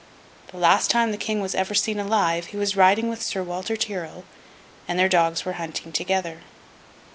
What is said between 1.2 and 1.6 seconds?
was